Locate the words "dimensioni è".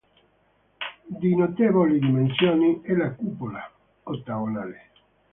1.99-2.93